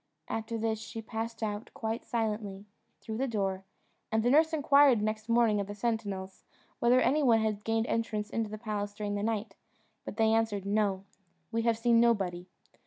[0.27, 2.65] After this she passed out, quite silently,
[3.01, 3.65] through the door;
[4.11, 6.43] and the nurse inquired next morning of the sentinels
[6.79, 9.53] whether any one had gained entrance into the palace during the night,
[10.03, 11.03] but they answered, "No
[11.51, 12.47] we have seen nobody."